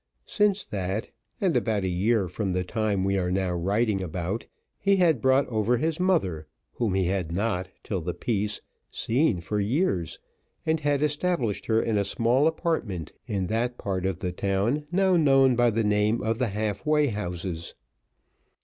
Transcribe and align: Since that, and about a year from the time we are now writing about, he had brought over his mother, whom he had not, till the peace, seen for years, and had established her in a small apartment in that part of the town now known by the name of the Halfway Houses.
Since 0.25 0.65
that, 0.65 1.11
and 1.39 1.55
about 1.55 1.83
a 1.83 1.87
year 1.87 2.27
from 2.27 2.53
the 2.53 2.63
time 2.63 3.03
we 3.03 3.19
are 3.19 3.29
now 3.29 3.51
writing 3.51 4.01
about, 4.01 4.47
he 4.79 4.95
had 4.95 5.21
brought 5.21 5.45
over 5.47 5.77
his 5.77 5.99
mother, 5.99 6.47
whom 6.73 6.95
he 6.95 7.03
had 7.03 7.31
not, 7.31 7.69
till 7.83 8.01
the 8.01 8.15
peace, 8.15 8.61
seen 8.89 9.41
for 9.41 9.59
years, 9.59 10.17
and 10.65 10.79
had 10.79 11.03
established 11.03 11.67
her 11.67 11.79
in 11.79 11.99
a 11.99 12.03
small 12.03 12.47
apartment 12.47 13.11
in 13.27 13.45
that 13.45 13.77
part 13.77 14.07
of 14.07 14.17
the 14.17 14.31
town 14.31 14.87
now 14.91 15.15
known 15.17 15.55
by 15.55 15.69
the 15.69 15.83
name 15.83 16.19
of 16.23 16.39
the 16.39 16.47
Halfway 16.47 17.09
Houses. 17.09 17.75